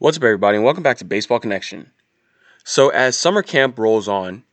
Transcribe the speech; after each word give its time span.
What's 0.00 0.16
up, 0.16 0.22
everybody, 0.22 0.54
and 0.54 0.64
welcome 0.64 0.84
back 0.84 0.98
to 0.98 1.04
Baseball 1.04 1.40
Connection. 1.40 1.90
So, 2.62 2.90
as 2.90 3.18
summer 3.18 3.42
camp 3.42 3.80
rolls 3.80 4.06
on, 4.06 4.44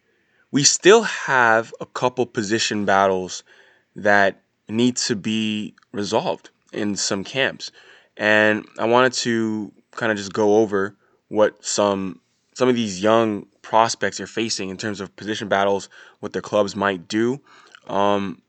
we 0.51 0.63
still 0.63 1.03
have 1.03 1.71
a 1.79 1.85
couple 1.85 2.25
position 2.25 2.83
battles 2.83 3.43
that 3.95 4.41
need 4.67 4.95
to 4.95 5.15
be 5.15 5.75
resolved 5.91 6.49
in 6.73 6.95
some 6.95 7.23
camps, 7.23 7.71
and 8.17 8.65
I 8.79 8.85
wanted 8.85 9.13
to 9.13 9.71
kind 9.91 10.11
of 10.11 10.17
just 10.17 10.33
go 10.33 10.57
over 10.57 10.95
what 11.27 11.63
some 11.63 12.21
some 12.55 12.67
of 12.67 12.73
these 12.73 13.03
young 13.03 13.45
prospects 13.61 14.19
are 14.19 14.25
facing 14.25 14.69
in 14.69 14.77
terms 14.77 14.99
of 14.99 15.15
position 15.15 15.47
battles, 15.47 15.89
what 16.21 16.33
their 16.33 16.41
clubs 16.41 16.75
might 16.75 17.07
do, 17.07 17.39
um, 17.85 18.41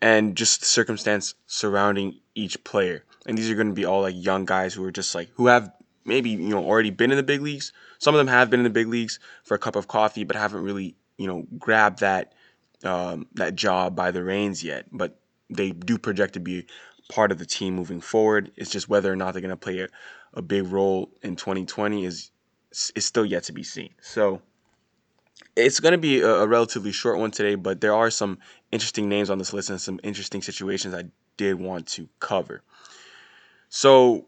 and 0.00 0.36
just 0.36 0.60
the 0.60 0.66
circumstance 0.66 1.34
surrounding 1.48 2.20
each 2.36 2.62
player. 2.62 3.02
And 3.26 3.36
these 3.36 3.50
are 3.50 3.56
going 3.56 3.66
to 3.66 3.74
be 3.74 3.84
all 3.84 4.02
like 4.02 4.14
young 4.16 4.44
guys 4.44 4.74
who 4.74 4.84
are 4.84 4.92
just 4.92 5.12
like 5.12 5.28
who 5.34 5.48
have 5.48 5.72
maybe 6.06 6.30
you 6.30 6.48
know 6.48 6.64
already 6.64 6.90
been 6.90 7.10
in 7.10 7.16
the 7.16 7.22
big 7.22 7.42
leagues. 7.42 7.72
Some 7.98 8.14
of 8.14 8.18
them 8.18 8.28
have 8.28 8.50
been 8.50 8.60
in 8.60 8.64
the 8.64 8.70
big 8.70 8.88
leagues 8.88 9.18
for 9.44 9.54
a 9.54 9.58
cup 9.58 9.76
of 9.76 9.88
coffee, 9.88 10.24
but 10.24 10.36
haven't 10.36 10.62
really 10.62 10.96
you 11.16 11.26
know 11.26 11.46
grabbed 11.58 12.00
that 12.00 12.34
um, 12.84 13.26
that 13.34 13.54
job 13.54 13.96
by 13.96 14.10
the 14.10 14.22
reins 14.22 14.62
yet. 14.62 14.86
But 14.92 15.18
they 15.50 15.70
do 15.70 15.98
project 15.98 16.34
to 16.34 16.40
be 16.40 16.66
part 17.08 17.32
of 17.32 17.38
the 17.38 17.46
team 17.46 17.74
moving 17.74 18.00
forward. 18.00 18.50
It's 18.56 18.70
just 18.70 18.88
whether 18.88 19.12
or 19.12 19.16
not 19.16 19.32
they're 19.32 19.40
going 19.40 19.50
to 19.50 19.56
play 19.56 19.80
a, 19.80 19.88
a 20.34 20.42
big 20.42 20.66
role 20.66 21.10
in 21.22 21.36
2020 21.36 22.04
is 22.04 22.30
is 22.94 23.04
still 23.04 23.24
yet 23.24 23.44
to 23.44 23.52
be 23.52 23.62
seen. 23.62 23.90
So 24.00 24.42
it's 25.54 25.80
going 25.80 25.92
to 25.92 25.98
be 25.98 26.20
a, 26.20 26.28
a, 26.28 26.46
relatively 26.46 26.92
short 26.92 27.18
one 27.18 27.30
today, 27.30 27.54
but 27.54 27.80
there 27.80 27.94
are 27.94 28.10
some 28.10 28.38
interesting 28.70 29.08
names 29.08 29.30
on 29.30 29.38
this 29.38 29.54
list 29.54 29.70
and 29.70 29.80
some 29.80 29.98
interesting 30.02 30.42
situations 30.42 30.94
I 30.94 31.04
did 31.38 31.54
want 31.58 31.86
to 31.88 32.08
cover. 32.20 32.62
So 33.70 34.26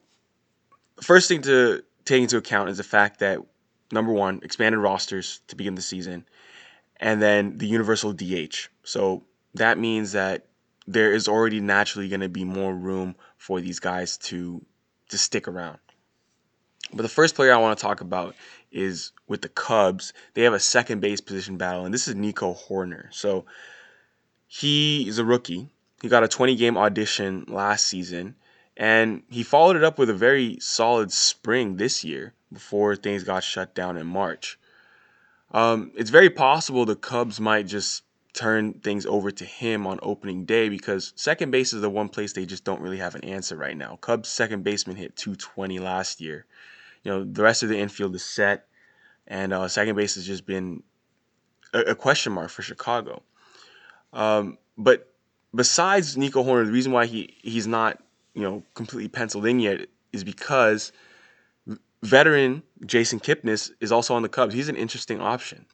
first 1.03 1.29
thing 1.29 1.43
to 1.43 1.83
take 2.05 2.23
into 2.23 2.37
account 2.37 2.71
is 2.71 2.79
the 2.79 2.85
fact 2.85 3.21
that 3.21 3.41
number 3.93 4.13
one, 4.13 4.41
expanded 4.43 4.81
rosters 4.81 5.41
to 5.49 5.57
begin 5.57 5.75
the 5.75 5.83
season, 5.83 6.25
and 6.97 7.23
then 7.23 7.59
the 7.59 7.67
universal 7.67 8.13
DH. 8.13 8.69
So 8.83 9.25
that 9.55 9.79
means 9.79 10.13
that 10.13 10.47
there 10.87 11.13
is 11.13 11.29
already 11.29 11.61
naturally 11.61 12.09
going 12.09 12.21
to 12.21 12.29
be 12.29 12.45
more 12.45 12.75
room 12.75 13.15
for 13.37 13.61
these 13.61 13.81
guys 13.81 14.17
to 14.19 14.65
to 15.11 15.19
stick 15.19 15.49
around. 15.49 15.79
But 16.93 17.03
the 17.03 17.09
first 17.09 17.35
player 17.35 17.53
I 17.53 17.59
want 17.59 17.79
to 17.79 17.83
talk 17.83 18.01
about 18.01 18.35
is 18.71 19.13
with 19.27 19.43
the 19.43 19.49
Cubs. 19.49 20.13
They 20.35 20.43
have 20.43 20.53
a 20.53 20.61
second 20.61 21.01
base 21.01 21.21
position 21.21 21.57
battle, 21.57 21.85
and 21.85 21.95
this 21.95 22.09
is 22.09 22.15
Nico 22.15 22.55
Hoerner. 22.55 23.13
So 23.13 23.47
he 24.47 25.09
is 25.09 25.19
a 25.19 25.25
rookie. 25.25 25.69
He 26.03 26.09
got 26.09 26.25
a 26.25 26.29
20 26.29 26.57
game 26.57 26.77
audition 26.77 27.45
last 27.49 27.87
season 27.87 28.37
and 28.79 29.25
he 29.29 29.43
followed 29.43 29.75
it 29.75 29.83
up 29.83 29.99
with 29.99 30.09
a 30.09 30.15
very 30.15 30.57
solid 30.61 31.11
spring 31.11 31.77
this 31.77 32.05
year 32.05 32.33
before 32.53 32.95
things 32.95 33.25
got 33.25 33.43
shut 33.43 33.75
down 33.75 33.97
in 33.97 34.07
March. 34.07 34.59
Um, 35.51 35.91
it's 35.97 36.11
very 36.11 36.31
possible 36.31 36.85
the 36.85 36.95
Cubs 36.95 37.41
might 37.41 37.67
just 37.67 38.05
turn 38.35 38.75
things 38.75 39.05
over 39.05 39.33
to 39.33 39.45
him 39.45 39.85
on 39.87 39.99
opening 40.01 40.45
day 40.45 40.69
because 40.69 41.13
second 41.17 41.51
base 41.51 41.73
is 41.73 41.81
the 41.81 41.91
one 41.91 42.09
place 42.09 42.33
they 42.33 42.47
just 42.47 42.63
don't 42.63 42.81
really 42.81 42.99
have 42.99 43.17
an 43.17 43.25
answer 43.25 43.57
right 43.57 43.77
now. 43.77 43.97
Cubs 43.97 44.29
second 44.29 44.63
baseman 44.63 44.97
hit 44.97 45.17
220 45.17 45.81
last 45.81 46.21
year. 46.21 46.47
You 47.03 47.11
know, 47.11 47.25
the 47.25 47.43
rest 47.43 47.65
of 47.65 47.69
the 47.71 47.79
infield 47.79 48.15
is 48.15 48.25
set, 48.25 48.67
and 49.27 49.53
uh, 49.53 49.67
second 49.67 49.97
base 49.97 50.15
has 50.15 50.27
just 50.27 50.47
been 50.47 50.85
a, 51.73 51.81
a 51.81 51.95
question 51.97 52.33
mark 52.33 52.51
for 52.51 52.63
Chicago. 52.63 53.23
Um, 54.13 54.59
but 54.77 55.13
besides 55.53 56.17
Nico 56.17 56.45
Hoerner, 56.45 56.67
the 56.67 56.73
reason 56.73 56.93
why 56.93 57.07
he 57.07 57.37
he's 57.43 57.67
not 57.67 58.01
you 58.39 58.45
know 58.45 58.63
completely 58.75 59.09
penciled 59.09 59.45
in 59.47 59.59
yet 59.59 59.89
is 60.13 60.23
because 60.23 60.93
veteran 62.05 62.63
Jason 62.87 63.19
Kipnis 63.19 63.73
is 63.81 63.91
also 63.91 64.15
on 64.15 64.23
the 64.23 64.29
Cubs. 64.29 64.55
He's 64.55 64.69
an 64.69 64.77
interesting 64.77 65.21
option. 65.21 65.67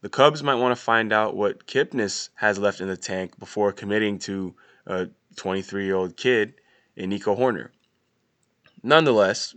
The 0.00 0.08
Cubs 0.08 0.42
might 0.42 0.56
want 0.56 0.76
to 0.76 0.82
find 0.82 1.12
out 1.12 1.36
what 1.36 1.68
Kipnis 1.68 2.30
has 2.34 2.58
left 2.58 2.80
in 2.80 2.88
the 2.88 2.96
tank 2.96 3.38
before 3.38 3.70
committing 3.70 4.18
to 4.20 4.52
a 4.84 5.10
23 5.36 5.84
year 5.84 5.94
old 5.94 6.16
kid 6.16 6.54
in 6.96 7.10
Nico 7.10 7.36
Hoerner. 7.36 7.68
Nonetheless, 8.82 9.54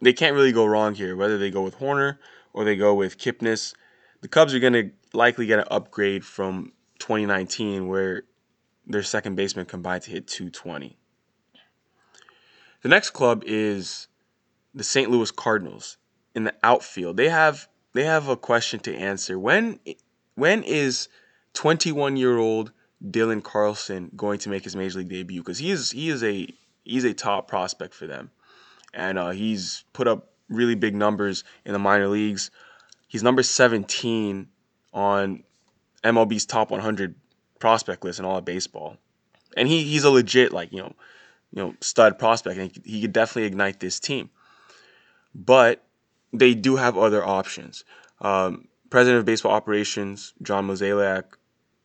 they 0.00 0.12
can't 0.12 0.36
really 0.36 0.52
go 0.52 0.66
wrong 0.66 0.94
here. 0.94 1.16
Whether 1.16 1.36
they 1.36 1.50
go 1.50 1.62
with 1.62 1.78
Hoerner 1.78 2.18
or 2.52 2.62
they 2.62 2.76
go 2.76 2.94
with 2.94 3.18
Kipnis, 3.18 3.74
the 4.20 4.28
Cubs 4.28 4.54
are 4.54 4.60
going 4.60 4.72
to 4.74 4.90
likely 5.12 5.46
get 5.46 5.58
an 5.58 5.66
upgrade 5.68 6.24
from 6.24 6.72
2019, 7.00 7.88
where 7.88 8.22
their 8.86 9.02
second 9.02 9.34
baseman 9.34 9.66
combined 9.66 10.04
to 10.04 10.12
hit 10.12 10.28
220. 10.28 10.96
The 12.82 12.88
next 12.88 13.10
club 13.10 13.42
is 13.44 14.08
the 14.74 14.84
St. 14.84 15.10
Louis 15.10 15.30
Cardinals 15.30 15.96
in 16.34 16.44
the 16.44 16.54
outfield. 16.62 17.16
They 17.16 17.28
have 17.28 17.68
they 17.92 18.04
have 18.04 18.28
a 18.28 18.36
question 18.36 18.80
to 18.80 18.94
answer. 18.94 19.38
When 19.38 19.80
when 20.34 20.62
is 20.62 21.08
21 21.54 22.16
year 22.16 22.38
old 22.38 22.72
Dylan 23.04 23.42
Carlson 23.42 24.10
going 24.16 24.38
to 24.40 24.48
make 24.48 24.64
his 24.64 24.76
major 24.76 24.98
league 24.98 25.08
debut? 25.08 25.40
Because 25.40 25.58
he 25.58 25.70
is 25.70 25.90
he 25.90 26.08
is 26.08 26.22
a 26.22 26.46
he's 26.84 27.04
a 27.04 27.14
top 27.14 27.48
prospect 27.48 27.94
for 27.94 28.06
them, 28.06 28.30
and 28.94 29.18
uh, 29.18 29.30
he's 29.30 29.84
put 29.92 30.06
up 30.06 30.30
really 30.48 30.76
big 30.76 30.94
numbers 30.94 31.42
in 31.64 31.72
the 31.72 31.78
minor 31.78 32.08
leagues. 32.08 32.50
He's 33.08 33.22
number 33.22 33.42
17 33.42 34.48
on 34.92 35.42
MLB's 36.04 36.46
top 36.46 36.70
100 36.70 37.14
prospect 37.58 38.04
list 38.04 38.18
in 38.18 38.24
all 38.24 38.36
of 38.36 38.44
baseball, 38.44 38.98
and 39.56 39.66
he 39.66 39.82
he's 39.82 40.04
a 40.04 40.10
legit 40.10 40.52
like 40.52 40.72
you 40.72 40.78
know 40.78 40.94
you 41.52 41.62
know, 41.62 41.74
stud 41.80 42.18
prospect, 42.18 42.58
and 42.58 42.84
he 42.84 43.00
could 43.00 43.12
definitely 43.12 43.44
ignite 43.44 43.80
this 43.80 44.00
team. 44.00 44.30
But 45.34 45.84
they 46.32 46.54
do 46.54 46.76
have 46.76 46.96
other 46.96 47.24
options. 47.24 47.84
Um, 48.20 48.68
President 48.90 49.20
of 49.20 49.24
Baseball 49.24 49.52
Operations, 49.52 50.34
John 50.42 50.66
Mozeliak, 50.66 51.24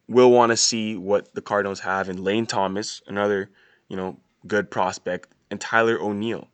will 0.08 0.32
want 0.32 0.52
to 0.52 0.58
see 0.58 0.96
what 0.96 1.34
the 1.34 1.42
Cardinals 1.42 1.80
have 1.82 2.10
in 2.10 2.24
Lane 2.24 2.46
Thomas, 2.46 3.02
another, 3.08 3.50
you 3.88 3.96
know, 3.96 4.18
good 4.48 4.70
prospect, 4.70 5.30
and 5.50 5.60
Tyler 5.60 6.00
O'Neill. 6.00 6.48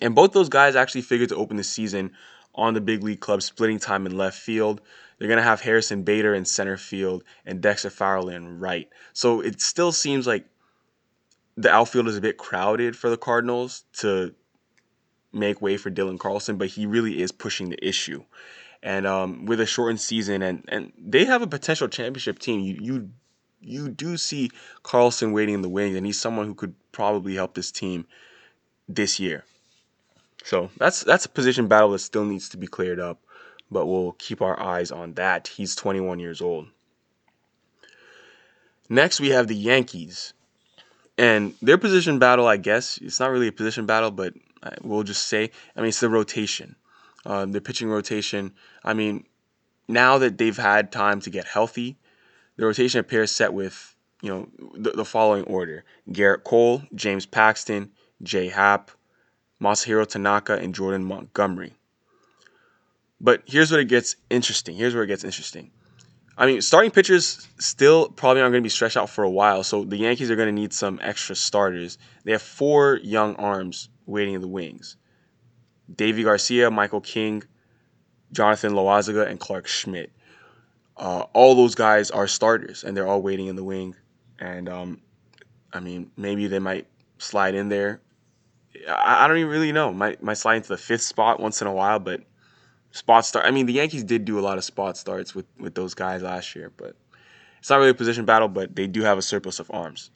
And 0.00 0.14
both 0.14 0.32
those 0.32 0.48
guys 0.48 0.76
actually 0.76 1.02
figured 1.02 1.28
to 1.30 1.36
open 1.36 1.56
the 1.56 1.64
season 1.64 2.12
on 2.54 2.74
the 2.74 2.80
big 2.80 3.02
league 3.02 3.20
club, 3.20 3.42
splitting 3.42 3.78
time 3.78 4.06
in 4.06 4.16
left 4.16 4.38
field. 4.38 4.80
They're 5.18 5.28
going 5.28 5.38
to 5.38 5.44
have 5.44 5.60
Harrison 5.60 6.02
Bader 6.02 6.34
in 6.34 6.44
center 6.44 6.76
field 6.76 7.24
and 7.44 7.60
Dexter 7.60 7.90
Fowler 7.90 8.32
in 8.32 8.58
right. 8.58 8.88
So 9.12 9.40
it 9.40 9.60
still 9.60 9.92
seems 9.92 10.26
like 10.26 10.46
the 11.60 11.70
outfield 11.70 12.08
is 12.08 12.16
a 12.16 12.20
bit 12.20 12.38
crowded 12.38 12.96
for 12.96 13.10
the 13.10 13.16
Cardinals 13.16 13.84
to 13.98 14.34
make 15.32 15.60
way 15.60 15.76
for 15.76 15.90
Dylan 15.90 16.18
Carlson, 16.18 16.56
but 16.56 16.68
he 16.68 16.86
really 16.86 17.20
is 17.20 17.32
pushing 17.32 17.68
the 17.68 17.86
issue. 17.86 18.24
And 18.82 19.06
um, 19.06 19.44
with 19.44 19.60
a 19.60 19.66
shortened 19.66 20.00
season, 20.00 20.40
and, 20.42 20.64
and 20.68 20.92
they 20.98 21.26
have 21.26 21.42
a 21.42 21.46
potential 21.46 21.86
championship 21.86 22.38
team, 22.38 22.60
you, 22.60 22.78
you 22.80 23.10
you 23.62 23.90
do 23.90 24.16
see 24.16 24.50
Carlson 24.82 25.32
waiting 25.32 25.54
in 25.54 25.60
the 25.60 25.68
wings, 25.68 25.94
and 25.94 26.06
he's 26.06 26.18
someone 26.18 26.46
who 26.46 26.54
could 26.54 26.74
probably 26.92 27.34
help 27.34 27.52
this 27.52 27.70
team 27.70 28.06
this 28.88 29.20
year. 29.20 29.44
So 30.44 30.70
that's 30.78 31.04
that's 31.04 31.26
a 31.26 31.28
position 31.28 31.68
battle 31.68 31.90
that 31.90 31.98
still 31.98 32.24
needs 32.24 32.48
to 32.48 32.56
be 32.56 32.66
cleared 32.66 32.98
up, 32.98 33.20
but 33.70 33.84
we'll 33.84 34.12
keep 34.12 34.40
our 34.40 34.58
eyes 34.58 34.90
on 34.90 35.12
that. 35.14 35.46
He's 35.48 35.76
21 35.76 36.20
years 36.20 36.40
old. 36.40 36.68
Next, 38.88 39.20
we 39.20 39.28
have 39.28 39.46
the 39.46 39.54
Yankees. 39.54 40.32
And 41.20 41.52
their 41.60 41.76
position 41.76 42.18
battle, 42.18 42.46
I 42.46 42.56
guess, 42.56 42.96
it's 42.96 43.20
not 43.20 43.30
really 43.30 43.48
a 43.48 43.52
position 43.52 43.84
battle, 43.84 44.10
but 44.10 44.32
we'll 44.80 45.02
just 45.02 45.26
say, 45.26 45.50
I 45.76 45.80
mean, 45.80 45.90
it's 45.90 46.00
the 46.00 46.08
rotation. 46.08 46.76
Um, 47.26 47.52
the 47.52 47.60
pitching 47.60 47.90
rotation. 47.90 48.54
I 48.82 48.94
mean, 48.94 49.26
now 49.86 50.16
that 50.16 50.38
they've 50.38 50.56
had 50.56 50.90
time 50.90 51.20
to 51.20 51.28
get 51.28 51.44
healthy, 51.44 51.98
the 52.56 52.64
rotation 52.64 53.00
appears 53.00 53.30
set 53.30 53.52
with, 53.52 53.94
you 54.22 54.30
know, 54.30 54.48
the, 54.74 54.92
the 54.92 55.04
following 55.04 55.44
order 55.44 55.84
Gerrit 56.08 56.42
Cole, 56.44 56.84
James 56.94 57.26
Paxton, 57.26 57.90
Jay 58.22 58.48
Happ, 58.48 58.90
Masahiro 59.60 60.06
Tanaka, 60.06 60.54
and 60.54 60.74
Jordan 60.74 61.04
Montgomery. 61.04 61.74
But 63.20 63.42
here's 63.44 63.70
what 63.70 63.80
it 63.80 63.88
gets 63.88 64.16
interesting. 64.30 64.74
Here's 64.74 64.94
where 64.94 65.04
it 65.04 65.08
gets 65.08 65.24
interesting. 65.24 65.70
I 66.36 66.46
mean, 66.46 66.62
starting 66.62 66.90
pitchers 66.90 67.46
still 67.58 68.08
probably 68.08 68.40
aren't 68.40 68.52
going 68.52 68.62
to 68.62 68.66
be 68.66 68.70
stretched 68.70 68.96
out 68.96 69.10
for 69.10 69.24
a 69.24 69.30
while, 69.30 69.62
so 69.62 69.84
the 69.84 69.96
Yankees 69.96 70.30
are 70.30 70.36
going 70.36 70.48
to 70.48 70.52
need 70.52 70.72
some 70.72 70.98
extra 71.02 71.36
starters. 71.36 71.98
They 72.24 72.32
have 72.32 72.42
four 72.42 72.98
young 73.02 73.36
arms 73.36 73.88
waiting 74.06 74.34
in 74.34 74.40
the 74.40 74.48
wings 74.48 74.96
Deivi 75.94 76.24
Garcia, 76.24 76.70
Michael 76.70 77.00
King, 77.00 77.42
Jonathan 78.32 78.72
Loaisiga, 78.72 79.28
and 79.28 79.38
Clarke 79.40 79.66
Schmidt. 79.66 80.12
Uh, 80.96 81.24
all 81.32 81.54
those 81.54 81.74
guys 81.74 82.10
are 82.10 82.26
starters, 82.26 82.84
and 82.84 82.96
they're 82.96 83.06
all 83.06 83.22
waiting 83.22 83.46
in 83.46 83.56
the 83.56 83.64
wing. 83.64 83.96
And 84.38 84.68
um, 84.68 85.00
I 85.72 85.80
mean, 85.80 86.10
maybe 86.16 86.46
they 86.46 86.58
might 86.58 86.86
slide 87.18 87.54
in 87.54 87.68
there. 87.68 88.00
I, 88.88 89.24
I 89.24 89.28
don't 89.28 89.38
even 89.38 89.50
really 89.50 89.72
know. 89.72 89.92
Might 89.92 90.22
might 90.22 90.38
slide 90.38 90.56
into 90.56 90.68
the 90.68 90.78
fifth 90.78 91.02
spot 91.02 91.40
once 91.40 91.60
in 91.60 91.66
a 91.66 91.72
while, 91.72 91.98
but 91.98 92.22
spot 92.92 93.24
start. 93.24 93.46
I 93.46 93.50
mean, 93.50 93.66
the 93.66 93.74
Yankees 93.74 94.04
did 94.04 94.24
do 94.24 94.38
a 94.38 94.40
lot 94.40 94.58
of 94.58 94.64
spot 94.64 94.96
starts 94.96 95.34
with 95.34 95.46
with 95.58 95.74
those 95.74 95.94
guys 95.94 96.22
last 96.22 96.54
year, 96.54 96.72
but 96.76 96.96
it's 97.58 97.70
not 97.70 97.76
really 97.76 97.90
a 97.90 97.94
position 97.94 98.24
battle. 98.24 98.48
But 98.48 98.74
they 98.74 98.86
do 98.86 99.02
have 99.02 99.18
a 99.18 99.22
surplus 99.22 99.58
of 99.60 99.70
arms. 99.72 100.10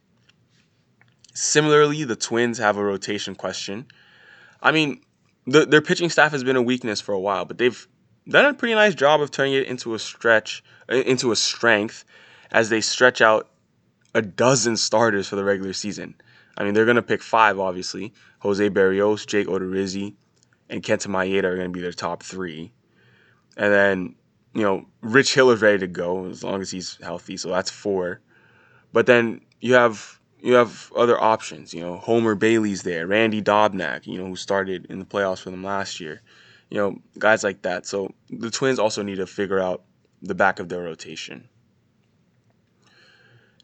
Similarly, 1.34 2.04
the 2.04 2.16
Twins 2.16 2.58
have 2.58 2.76
a 2.76 2.84
rotation 2.84 3.34
question. 3.34 3.86
I 4.62 4.70
mean, 4.70 5.02
the, 5.46 5.66
their 5.66 5.82
pitching 5.82 6.08
staff 6.08 6.32
has 6.32 6.44
been 6.44 6.56
a 6.56 6.62
weakness 6.62 7.00
for 7.00 7.12
a 7.12 7.20
while, 7.20 7.44
but 7.44 7.58
they've 7.58 7.86
done 8.28 8.46
a 8.46 8.54
pretty 8.54 8.74
nice 8.74 8.94
job 8.94 9.20
of 9.20 9.30
turning 9.30 9.54
it 9.54 9.66
into 9.66 9.94
a 9.94 9.98
stretch, 9.98 10.62
uh, 10.90 10.94
into 10.94 11.32
a 11.32 11.36
strength, 11.36 12.04
as 12.52 12.68
they 12.70 12.80
stretch 12.80 13.20
out 13.20 13.50
a 14.14 14.22
dozen 14.22 14.76
starters 14.76 15.28
for 15.28 15.36
the 15.36 15.44
regular 15.44 15.72
season. 15.72 16.14
I 16.56 16.62
mean, 16.62 16.72
they're 16.74 16.84
going 16.84 16.96
to 16.96 17.02
pick 17.02 17.22
five, 17.22 17.58
obviously. 17.58 18.12
Jose 18.38 18.70
Berrios, 18.70 19.26
Jake 19.26 19.48
Odorizzi, 19.48 20.14
and 20.68 20.82
Kenta 20.82 21.08
Maeda 21.08 21.44
are 21.44 21.56
going 21.56 21.68
to 21.68 21.72
be 21.72 21.80
their 21.80 21.92
top 21.92 22.22
three. 22.22 22.72
And 23.56 23.72
then, 23.72 24.14
you 24.54 24.62
know, 24.62 24.86
Rich 25.00 25.34
Hill 25.34 25.50
is 25.50 25.62
ready 25.62 25.78
to 25.78 25.86
go 25.86 26.26
as 26.26 26.42
long 26.42 26.60
as 26.60 26.70
he's 26.70 26.98
healthy, 27.02 27.36
so 27.36 27.50
that's 27.50 27.70
four. 27.70 28.20
But 28.92 29.06
then 29.06 29.40
you 29.60 29.74
have 29.74 30.20
you 30.40 30.54
have 30.54 30.92
other 30.94 31.20
options. 31.20 31.72
You 31.72 31.80
know, 31.80 31.96
Homer 31.96 32.34
Bailey's 32.34 32.82
there, 32.82 33.06
Randy 33.06 33.42
Dobnak, 33.42 34.06
you 34.06 34.18
know, 34.18 34.26
who 34.26 34.36
started 34.36 34.86
in 34.90 34.98
the 34.98 35.04
playoffs 35.04 35.40
for 35.40 35.50
them 35.50 35.64
last 35.64 36.00
year. 36.00 36.20
You 36.70 36.78
know, 36.78 36.98
guys 37.18 37.42
like 37.42 37.62
that. 37.62 37.86
So 37.86 38.12
the 38.30 38.50
Twins 38.50 38.78
also 38.78 39.02
need 39.02 39.16
to 39.16 39.26
figure 39.26 39.60
out 39.60 39.82
the 40.22 40.34
back 40.34 40.58
of 40.58 40.68
their 40.68 40.82
rotation. 40.82 41.48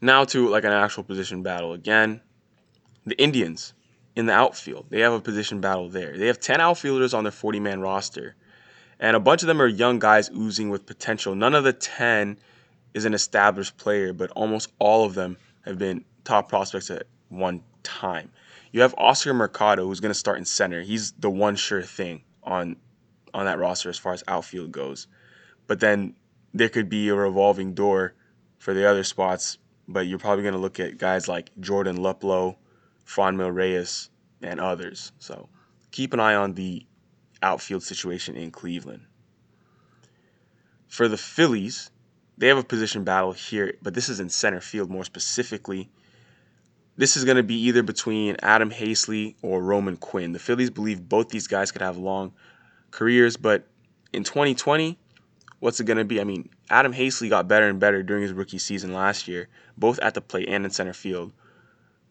Now 0.01 0.23
to 0.25 0.49
like 0.49 0.63
an 0.63 0.71
actual 0.71 1.03
position 1.03 1.43
battle 1.43 1.73
again. 1.73 2.21
The 3.05 3.19
Indians 3.21 3.73
in 4.21 4.27
the 4.27 4.33
outfield, 4.33 4.85
they 4.89 5.01
have 5.01 5.13
a 5.13 5.19
position 5.19 5.59
battle 5.59 5.89
there. 5.89 6.17
They 6.17 6.27
have 6.27 6.39
10 6.39 6.61
outfielders 6.61 7.13
on 7.13 7.23
their 7.23 7.31
40 7.31 7.59
man 7.59 7.81
roster, 7.81 8.35
and 8.99 9.15
a 9.15 9.19
bunch 9.19 9.41
of 9.41 9.47
them 9.47 9.61
are 9.61 9.67
young 9.67 9.99
guys 9.99 10.29
oozing 10.29 10.69
with 10.69 10.85
potential. 10.85 11.35
None 11.35 11.55
of 11.55 11.63
the 11.63 11.73
10 11.73 12.37
is 12.93 13.05
an 13.05 13.13
established 13.13 13.77
player, 13.77 14.13
but 14.13 14.29
almost 14.31 14.71
all 14.79 15.05
of 15.05 15.15
them 15.15 15.37
have 15.65 15.77
been 15.77 16.05
top 16.23 16.49
prospects 16.49 16.91
at 16.91 17.07
one 17.29 17.63
time. 17.83 18.31
You 18.71 18.81
have 18.81 18.93
Oscar 18.97 19.33
Mercado, 19.33 19.85
who's 19.85 19.99
going 19.99 20.13
to 20.13 20.19
start 20.19 20.37
in 20.37 20.45
center. 20.45 20.81
He's 20.81 21.11
the 21.13 21.29
one 21.29 21.55
sure 21.55 21.81
thing 21.81 22.23
on 22.43 22.77
on 23.33 23.45
that 23.45 23.59
roster 23.59 23.89
as 23.89 23.97
far 23.97 24.13
as 24.13 24.23
outfield 24.27 24.71
goes. 24.71 25.07
But 25.67 25.79
then 25.79 26.15
there 26.53 26.69
could 26.69 26.89
be 26.89 27.07
a 27.09 27.15
revolving 27.15 27.73
door 27.73 28.13
for 28.59 28.73
the 28.73 28.87
other 28.87 29.03
spots. 29.03 29.57
But 29.87 30.07
you're 30.07 30.19
probably 30.19 30.43
going 30.43 30.53
to 30.53 30.59
look 30.59 30.79
at 30.79 30.97
guys 30.97 31.27
like 31.27 31.49
Jordan 31.59 31.97
Luplow, 31.97 32.57
Franmil 33.05 33.53
Reyes, 33.53 34.09
and 34.41 34.59
others. 34.59 35.11
So 35.19 35.49
keep 35.91 36.13
an 36.13 36.19
eye 36.19 36.35
on 36.35 36.53
the 36.53 36.85
outfield 37.41 37.83
situation 37.83 38.35
in 38.35 38.51
Cleveland. 38.51 39.03
For 40.87 41.07
the 41.07 41.17
Phillies, 41.17 41.89
they 42.37 42.47
have 42.47 42.57
a 42.57 42.63
position 42.63 43.03
battle 43.03 43.31
here, 43.31 43.75
but 43.81 43.93
this 43.93 44.09
is 44.09 44.19
in 44.19 44.29
center 44.29 44.61
field 44.61 44.89
more 44.89 45.05
specifically. 45.05 45.89
This 46.97 47.15
is 47.15 47.23
going 47.23 47.37
to 47.37 47.43
be 47.43 47.55
either 47.55 47.83
between 47.83 48.35
Adam 48.41 48.69
Haseley 48.69 49.35
or 49.41 49.61
Roman 49.61 49.97
Quinn. 49.97 50.33
The 50.33 50.39
Phillies 50.39 50.69
believe 50.69 51.07
both 51.07 51.29
these 51.29 51.47
guys 51.47 51.71
could 51.71 51.81
have 51.81 51.97
long 51.97 52.33
careers, 52.91 53.37
but 53.37 53.67
in 54.11 54.23
2020, 54.23 54.99
what's 55.59 55.79
it 55.79 55.85
going 55.85 55.97
to 55.97 56.03
be? 56.03 56.19
I 56.19 56.25
mean, 56.25 56.49
Adam 56.69 56.93
Haseley 56.93 57.29
got 57.29 57.47
better 57.47 57.69
and 57.69 57.79
better 57.79 58.03
during 58.03 58.23
his 58.23 58.33
rookie 58.33 58.57
season 58.57 58.93
last 58.93 59.27
year, 59.27 59.47
both 59.77 59.99
at 59.99 60.13
the 60.13 60.21
plate 60.21 60.49
and 60.49 60.65
in 60.65 60.71
center 60.71 60.93
field. 60.93 61.31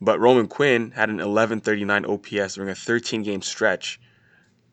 But 0.01 0.19
Roman 0.19 0.49
Quinn 0.49 0.93
had 0.93 1.11
an 1.11 1.17
1139 1.17 2.07
OPS 2.07 2.55
during 2.55 2.71
a 2.71 2.75
13 2.75 3.23
game 3.23 3.43
stretch, 3.43 4.01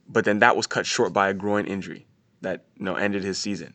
but 0.07 0.25
then 0.25 0.39
that 0.39 0.55
was 0.55 0.67
cut 0.67 0.85
short 0.85 1.11
by 1.11 1.29
a 1.29 1.33
groin 1.33 1.65
injury 1.65 2.07
that 2.41 2.65
you 2.77 2.85
know 2.85 2.95
ended 2.95 3.23
his 3.23 3.37
season. 3.37 3.73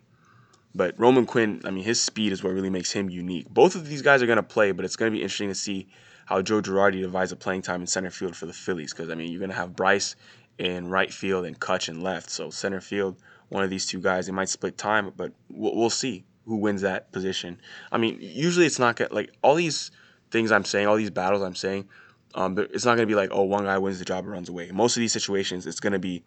But 0.75 0.99
Roman 0.99 1.27
Quinn, 1.27 1.61
I 1.65 1.71
mean, 1.71 1.85
his 1.85 2.01
speed 2.01 2.33
is 2.33 2.43
what 2.43 2.55
really 2.55 2.71
makes 2.71 2.91
him 2.91 3.11
unique. 3.11 3.49
Both 3.51 3.75
of 3.75 3.87
these 3.87 4.01
guys 4.01 4.23
are 4.23 4.27
going 4.27 4.37
to 4.37 4.43
play, 4.43 4.73
but 4.73 4.87
it's 4.87 4.97
going 4.97 5.13
to 5.13 5.17
be 5.17 5.23
interesting 5.23 5.49
to 5.49 5.55
see 5.55 5.89
how 6.25 6.41
Joe 6.41 6.63
Girardi 6.63 7.03
divides 7.03 7.31
the 7.31 7.37
playing 7.37 7.63
time 7.63 7.83
in 7.83 7.87
center 7.87 8.11
field 8.11 8.35
for 8.35 8.47
the 8.47 8.55
Phillies. 8.55 8.95
Because 8.95 9.11
I 9.11 9.15
mean, 9.15 9.31
you're 9.31 9.39
going 9.39 9.51
to 9.51 9.57
have 9.57 9.77
Bryce 9.77 10.17
in 10.57 10.89
right 10.89 11.13
field 11.13 11.45
and 11.45 11.59
Kutch 11.61 11.91
in 11.91 12.01
left. 12.01 12.31
So 12.31 12.49
center 12.49 12.81
field, 12.81 13.17
one 13.51 13.63
of 13.63 13.69
these 13.69 13.87
two 13.87 14.01
guys, 14.01 14.27
they 14.27 14.33
might 14.33 14.49
split 14.49 14.79
time, 14.79 15.13
but 15.15 15.33
we'll, 15.51 15.77
we'll 15.77 15.91
see 15.91 16.25
who 16.47 16.57
wins 16.57 16.81
that 16.81 17.13
position. 17.13 17.61
I 17.91 17.99
mean, 17.99 18.17
usually 18.21 18.65
it's 18.65 18.79
not 18.79 18.99
like 19.13 19.31
all 19.43 19.55
these 19.55 19.91
things 20.33 20.51
I'm 20.51 20.65
saying, 20.65 20.89
all 20.89 20.97
these 20.97 21.11
battles 21.11 21.43
I'm 21.43 21.55
saying, 21.55 21.89
um, 22.35 22.59
it's 22.59 22.85
not 22.85 22.97
going 22.97 23.07
to 23.07 23.13
be 23.13 23.15
like, 23.15 23.31
oh, 23.33 23.43
one 23.43 23.65
guy 23.65 23.79
wins 23.79 23.99
the 23.99 24.05
job 24.05 24.25
and 24.25 24.33
runs 24.33 24.49
away. 24.49 24.71
Most 24.73 24.97
of 24.97 25.01
these 25.01 25.13
situations, 25.13 25.67
it's 25.67 25.81
going 25.81 25.93
to 25.93 25.99
be 25.99 26.25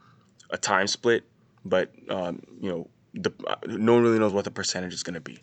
a 0.52 0.58
time 0.58 0.88
split, 0.88 1.24
but 1.66 1.92
um, 2.10 2.42
you 2.62 2.70
know, 2.70 2.88
the, 3.16 3.34
uh, 3.48 3.56
no 3.68 3.96
one 3.96 4.04
really 4.04 4.20
knows 4.20 4.34
what 4.34 4.46
the 4.46 4.52
percentage 4.52 4.94
is 4.94 5.04
going 5.04 5.16
to 5.16 5.22
be. 5.22 5.40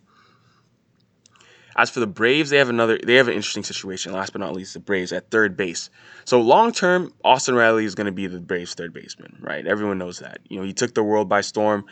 As 1.74 1.88
for 1.88 2.00
the 2.00 2.06
Braves, 2.06 2.50
they 2.50 2.58
have 2.58 2.68
another 2.68 2.98
they 2.98 3.14
have 3.14 3.28
an 3.28 3.34
interesting 3.34 3.64
situation. 3.64 4.12
Last 4.12 4.32
but 4.32 4.40
not 4.40 4.54
least, 4.54 4.74
the 4.74 4.80
Braves 4.80 5.10
at 5.10 5.30
third 5.30 5.56
base. 5.56 5.88
So 6.26 6.40
long 6.40 6.70
term, 6.70 7.12
Austin 7.24 7.54
Riley 7.54 7.86
is 7.86 7.94
going 7.94 8.06
to 8.06 8.12
be 8.12 8.26
the 8.26 8.40
Braves' 8.40 8.74
third 8.74 8.92
baseman, 8.92 9.38
right? 9.40 9.66
Everyone 9.66 9.96
knows 9.96 10.18
that. 10.18 10.40
You 10.48 10.58
know, 10.58 10.66
he 10.66 10.74
took 10.74 10.94
the 10.94 11.02
world 11.02 11.30
by 11.30 11.40
storm 11.40 11.86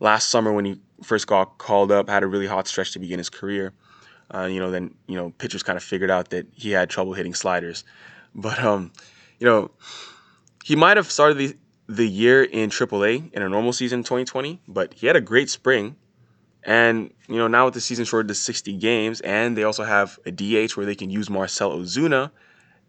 last 0.00 0.30
summer 0.30 0.52
when 0.52 0.64
he 0.64 0.80
first 1.04 1.28
got 1.28 1.58
called 1.58 1.92
up. 1.92 2.08
Had 2.08 2.24
a 2.24 2.26
really 2.26 2.48
hot 2.48 2.66
stretch 2.66 2.92
to 2.92 2.98
begin 2.98 3.18
his 3.18 3.30
career. 3.30 3.72
Uh, 4.34 4.46
you 4.46 4.58
know, 4.58 4.70
then 4.70 4.94
you 5.06 5.16
know 5.16 5.30
pitchers 5.38 5.62
kind 5.62 5.76
of 5.76 5.82
figured 5.82 6.10
out 6.10 6.30
that 6.30 6.46
he 6.52 6.72
had 6.72 6.90
trouble 6.90 7.12
hitting 7.12 7.34
sliders, 7.34 7.84
but 8.34 8.58
um, 8.58 8.90
you 9.38 9.46
know, 9.46 9.70
he 10.64 10.74
might 10.74 10.96
have 10.96 11.10
started 11.10 11.38
the 11.38 11.56
the 11.86 12.06
year 12.06 12.42
in 12.42 12.70
AAA 12.70 13.32
in 13.32 13.42
a 13.42 13.48
normal 13.48 13.72
season 13.72 14.02
2020, 14.02 14.60
but 14.66 14.94
he 14.94 15.06
had 15.06 15.16
a 15.16 15.20
great 15.20 15.50
spring. 15.50 15.96
And 16.64 17.12
you 17.28 17.36
know 17.36 17.46
now 17.46 17.66
with 17.66 17.74
the 17.74 17.80
season 17.80 18.06
shortened 18.06 18.28
to 18.28 18.34
60 18.34 18.76
games, 18.78 19.20
and 19.20 19.56
they 19.56 19.64
also 19.64 19.84
have 19.84 20.18
a 20.26 20.32
DH 20.32 20.76
where 20.76 20.86
they 20.86 20.94
can 20.94 21.10
use 21.10 21.30
Marcel 21.30 21.70
Ozuna, 21.72 22.30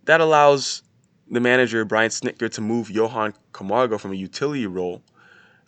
that 0.05 0.21
allows 0.21 0.81
the 1.29 1.41
manager 1.41 1.83
Brian 1.85 2.09
Snitker 2.09 2.49
to 2.51 2.61
move 2.61 2.89
Johan 2.89 3.33
Camargo 3.51 3.97
from 3.97 4.13
a 4.13 4.15
utility 4.15 4.65
role, 4.65 5.01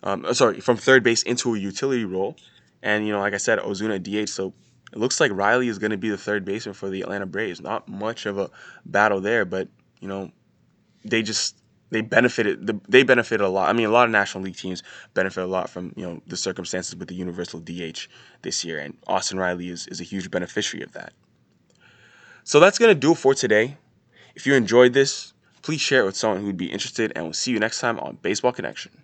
um, 0.02 0.32
sorry, 0.32 0.60
from 0.60 0.76
third 0.76 1.02
base 1.02 1.22
into 1.22 1.54
a 1.54 1.58
utility 1.58 2.04
role. 2.04 2.36
And 2.82 3.06
you 3.06 3.12
know, 3.12 3.20
like 3.20 3.34
I 3.34 3.38
said, 3.38 3.58
Ozuna 3.58 4.02
DH, 4.02 4.30
so 4.30 4.54
it 4.92 4.98
looks 4.98 5.20
like 5.20 5.30
Riley 5.32 5.68
is 5.68 5.78
going 5.78 5.90
to 5.90 5.96
be 5.96 6.08
the 6.08 6.18
third 6.18 6.44
baseman 6.44 6.74
for 6.74 6.88
the 6.88 7.02
Atlanta 7.02 7.26
Braves. 7.26 7.60
Not 7.60 7.88
much 7.88 8.26
of 8.26 8.38
a 8.38 8.50
battle 8.86 9.20
there, 9.20 9.44
but 9.44 9.68
you 10.00 10.08
know, 10.08 10.30
they 11.04 11.22
just 11.22 11.56
they 11.90 12.00
benefited 12.00 12.82
they 12.88 13.02
benefited 13.02 13.44
a 13.44 13.48
lot. 13.48 13.68
I 13.68 13.72
mean, 13.72 13.86
a 13.86 13.90
lot 13.90 14.06
of 14.06 14.10
National 14.10 14.44
League 14.44 14.56
teams 14.56 14.82
benefit 15.14 15.42
a 15.42 15.46
lot 15.46 15.70
from 15.70 15.92
you 15.96 16.06
know 16.06 16.22
the 16.26 16.36
circumstances 16.36 16.96
with 16.96 17.08
the 17.08 17.14
universal 17.14 17.60
DH 17.60 18.08
this 18.42 18.64
year, 18.64 18.78
and 18.78 18.96
Austin 19.06 19.38
Riley 19.38 19.68
is 19.68 19.86
is 19.88 20.00
a 20.00 20.04
huge 20.04 20.30
beneficiary 20.30 20.84
of 20.84 20.92
that. 20.92 21.12
So 22.44 22.60
that's 22.60 22.78
gonna 22.78 22.94
do 22.94 23.12
it 23.12 23.18
for 23.18 23.34
today. 23.34 23.76
If 24.34 24.46
you 24.46 24.54
enjoyed 24.54 24.92
this, 24.92 25.34
please 25.62 25.80
share 25.80 26.02
it 26.02 26.06
with 26.06 26.16
someone 26.16 26.40
who 26.40 26.46
would 26.46 26.56
be 26.56 26.70
interested, 26.70 27.12
and 27.14 27.24
we'll 27.24 27.32
see 27.32 27.50
you 27.50 27.58
next 27.58 27.80
time 27.80 27.98
on 28.00 28.18
Baseball 28.22 28.52
Connection. 28.52 29.02